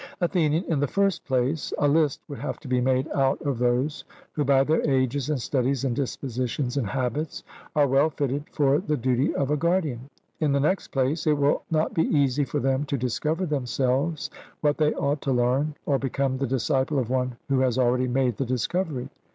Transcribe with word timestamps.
ATHENIAN: 0.19 0.63
In 0.67 0.79
the 0.79 0.87
first 0.87 1.23
place, 1.25 1.71
a 1.77 1.87
list 1.87 2.21
would 2.27 2.39
have 2.39 2.59
to 2.61 2.67
be 2.67 2.81
made 2.81 3.07
out 3.13 3.39
of 3.43 3.59
those 3.59 4.03
who 4.31 4.43
by 4.43 4.63
their 4.63 4.81
ages 4.89 5.29
and 5.29 5.39
studies 5.39 5.85
and 5.85 5.95
dispositions 5.95 6.75
and 6.75 6.87
habits 6.89 7.43
are 7.75 7.87
well 7.87 8.09
fitted 8.09 8.45
for 8.51 8.79
the 8.79 8.97
duty 8.97 9.31
of 9.35 9.51
a 9.51 9.55
guardian. 9.55 10.09
In 10.39 10.53
the 10.53 10.59
next 10.59 10.87
place, 10.87 11.27
it 11.27 11.37
will 11.37 11.61
not 11.69 11.93
be 11.93 12.01
easy 12.05 12.45
for 12.45 12.59
them 12.59 12.83
to 12.85 12.97
discover 12.97 13.45
themselves 13.45 14.31
what 14.61 14.79
they 14.79 14.91
ought 14.95 15.21
to 15.21 15.31
learn, 15.31 15.75
or 15.85 15.99
become 15.99 16.39
the 16.39 16.47
disciple 16.47 16.97
of 16.97 17.11
one 17.11 17.37
who 17.47 17.59
has 17.59 17.77
already 17.77 18.07
made 18.07 18.37
the 18.37 18.45
discovery. 18.47 19.07